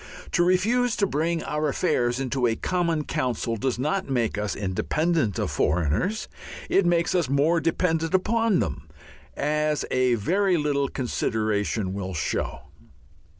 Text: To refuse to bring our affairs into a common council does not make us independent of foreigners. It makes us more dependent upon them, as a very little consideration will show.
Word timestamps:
To 0.31 0.43
refuse 0.43 0.95
to 0.95 1.05
bring 1.05 1.43
our 1.43 1.67
affairs 1.69 2.19
into 2.19 2.47
a 2.47 2.55
common 2.55 3.03
council 3.03 3.55
does 3.55 3.77
not 3.77 4.09
make 4.09 4.35
us 4.35 4.55
independent 4.55 5.37
of 5.37 5.51
foreigners. 5.51 6.27
It 6.71 6.87
makes 6.87 7.13
us 7.13 7.29
more 7.29 7.59
dependent 7.61 8.15
upon 8.15 8.61
them, 8.61 8.87
as 9.37 9.85
a 9.91 10.15
very 10.15 10.57
little 10.57 10.87
consideration 10.87 11.93
will 11.93 12.15
show. 12.15 12.61